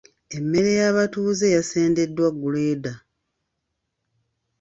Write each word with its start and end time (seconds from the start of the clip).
Emmere 0.37 0.71
y’abatuuze 0.79 1.45
yasendeddwa 1.55 2.27
gguleeda. 2.39 2.93